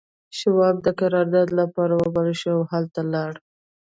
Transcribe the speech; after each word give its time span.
شواب 0.37 0.75
د 0.85 0.87
قرارداد 0.99 1.49
لپاره 1.59 1.93
وبلل 2.03 2.35
شو 2.41 2.49
او 2.57 2.61
هلته 2.71 2.99
لاړ 3.13 3.31